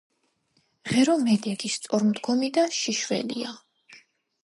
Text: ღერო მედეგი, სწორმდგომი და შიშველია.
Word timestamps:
ღერო 0.91 1.15
მედეგი, 1.27 1.71
სწორმდგომი 1.75 2.53
და 2.59 2.67
შიშველია. 2.81 3.57